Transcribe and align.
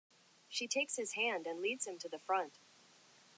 She 0.49 0.67
takes 0.67 0.95
his 0.95 1.13
hand 1.13 1.45
and 1.45 1.61
leads 1.61 1.85
him 1.85 1.99
to 1.99 2.09
the 2.09 2.17
front. 2.17 2.57